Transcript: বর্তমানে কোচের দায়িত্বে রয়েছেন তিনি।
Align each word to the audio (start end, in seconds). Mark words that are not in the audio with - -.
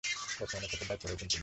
বর্তমানে 0.39 0.67
কোচের 0.69 0.87
দায়িত্বে 0.89 1.07
রয়েছেন 1.07 1.27
তিনি। 1.31 1.37